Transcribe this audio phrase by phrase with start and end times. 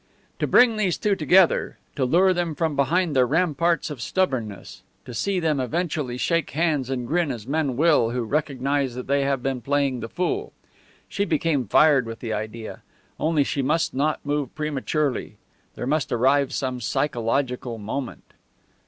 [0.39, 5.13] To bring these two together, to lure them from behind their ramparts of stubbornness, to
[5.13, 9.43] see them eventually shake hands and grin as men will who recognize that they have
[9.43, 10.53] been playing the fool!
[11.07, 12.81] She became fired with the idea.
[13.19, 15.35] Only she must not move prematurely;
[15.75, 18.23] there must arrive some psychological moment.